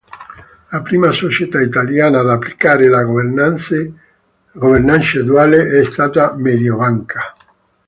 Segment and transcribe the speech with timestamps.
[0.71, 3.93] La prima società italiana ad applicare la governance
[5.23, 7.35] duale è stata Mediobanca.